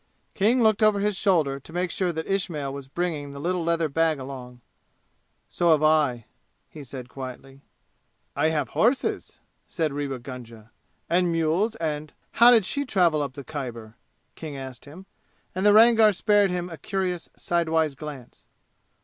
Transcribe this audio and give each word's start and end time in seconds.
King 0.33 0.63
looked 0.63 0.81
over 0.81 0.99
his 0.99 1.15
shoulder 1.15 1.59
to 1.59 1.71
make 1.73 1.91
sure 1.91 2.11
that 2.11 2.25
Ismail 2.25 2.73
was 2.73 2.87
bringing 2.87 3.29
the 3.29 3.39
little 3.39 3.63
leather 3.63 3.87
bag 3.87 4.17
along. 4.17 4.61
"So 5.47 5.69
have 5.73 5.83
I," 5.83 6.25
he 6.71 6.83
said 6.83 7.07
quietly. 7.07 7.61
"I 8.35 8.49
have 8.49 8.69
horses," 8.69 9.37
said 9.67 9.93
Rewa 9.93 10.17
Gunga, 10.17 10.71
"and 11.07 11.31
mules 11.31 11.75
and" 11.75 12.13
"How 12.41 12.49
did 12.49 12.65
she 12.65 12.83
travel 12.83 13.21
up 13.21 13.33
the 13.33 13.43
Khyber?" 13.43 13.95
King 14.33 14.57
asked 14.57 14.85
him, 14.85 15.05
and 15.53 15.67
the 15.67 15.71
Rangar 15.71 16.13
spared 16.13 16.49
him 16.49 16.67
a 16.71 16.79
curious 16.79 17.29
sidewise 17.37 17.93
glance. 17.93 18.45